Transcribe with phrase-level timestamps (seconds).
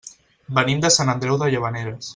[0.59, 2.09] Venim de Sant Andreu de Llavaneres.